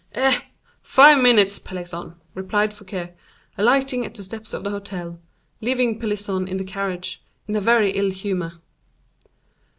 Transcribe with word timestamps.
"Eh! 0.13 0.39
five 0.81 1.19
minutes, 1.19 1.59
Pelisson," 1.59 2.15
replied 2.33 2.73
Fouquet, 2.73 3.13
alighting 3.55 4.03
at 4.03 4.15
the 4.15 4.23
steps 4.23 4.51
of 4.51 4.63
the 4.63 4.71
hotel, 4.71 5.19
leaving 5.61 5.99
Pelisson 5.99 6.47
in 6.47 6.57
the 6.57 6.63
carriage, 6.63 7.21
in 7.45 7.55
a 7.55 7.61
very 7.61 7.91
ill 7.91 8.09
humor. 8.09 8.53